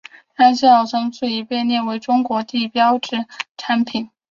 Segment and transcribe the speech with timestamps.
[0.35, 3.17] 山西老陈醋已经被列为中国地理标志
[3.55, 4.09] 产品。